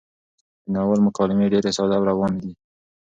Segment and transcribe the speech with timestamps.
[0.63, 2.51] د ناول مکالمې ډېرې ساده او روانې دي.